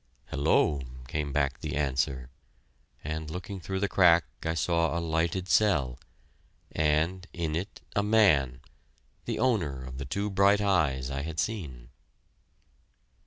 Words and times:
"Hello!" 0.31 0.81
came 1.07 1.31
back 1.31 1.59
the 1.59 1.75
answer; 1.75 2.31
and 3.03 3.29
looking 3.29 3.59
through 3.59 3.79
the 3.79 3.87
crack 3.87 4.23
I 4.43 4.55
saw 4.55 4.97
a 4.97 4.99
lighted 4.99 5.47
cell, 5.47 5.99
and 6.71 7.27
in 7.33 7.55
it 7.55 7.81
a 7.95 8.01
man, 8.01 8.61
the 9.25 9.37
owner 9.37 9.83
of 9.83 9.99
the 9.99 10.05
two 10.05 10.31
bright 10.31 10.59
eyes 10.59 11.11
I 11.11 11.21
had 11.21 11.39
seen. 11.39 11.89